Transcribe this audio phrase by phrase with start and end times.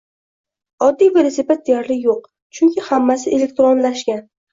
[0.85, 2.23] Oddiy velosiped deyarli yoʻq,
[2.61, 4.25] chunki hammasi elektronlashgan.